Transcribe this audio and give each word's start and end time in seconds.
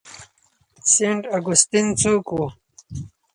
سینټ 0.91 1.23
اګوستین 1.37 1.87
څوک 2.01 2.25
و؟ 2.35 2.39